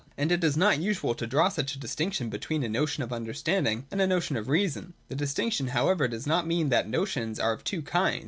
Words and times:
And 0.17 0.31
it 0.31 0.43
is 0.43 0.57
not 0.57 0.73
unusual 0.73 1.13
to 1.13 1.27
draw 1.27 1.49
such 1.49 1.75
a 1.75 1.79
distinction 1.79 2.31
between 2.31 2.63
a 2.63 2.69
notion 2.69 3.03
of 3.03 3.13
understanding 3.13 3.85
and 3.91 4.01
a 4.01 4.07
notion 4.07 4.35
of 4.35 4.49
reason. 4.49 4.95
The 5.09 5.15
distinction 5.15 5.67
however 5.67 6.07
does 6.07 6.25
not 6.25 6.47
mean 6.47 6.69
that 6.69 6.89
notions 6.89 7.39
are 7.39 7.53
of 7.53 7.63
two 7.63 7.83
kinds. 7.83 8.19